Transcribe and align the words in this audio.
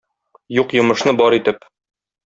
Юк 0.61 0.73
йомышны 0.79 1.15
бар 1.23 1.39
итеп. 1.41 1.73